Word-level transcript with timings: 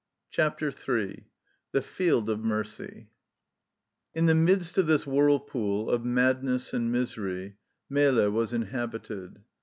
CHAPTER 0.31 0.69
III 0.71 1.27
THE 1.73 1.81
FIELD 1.83 2.27
OF 2.27 2.39
MERCY 2.43 3.11
IN 4.15 4.25
the 4.25 4.33
midst 4.33 4.79
of 4.79 4.87
this 4.87 5.05
whirlpool 5.05 5.91
of 5.91 6.03
madness 6.03 6.73
and 6.73 6.91
misery 6.91 7.57
Melle 7.87 8.31
was 8.31 8.51
inhabited. 8.51 9.43